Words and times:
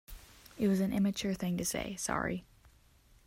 It 0.57 0.67
was 0.67 0.79
an 0.79 0.93
immature 0.93 1.35
thing 1.35 1.57
to 1.59 1.63
say, 1.63 1.95
sorry. 1.97 2.43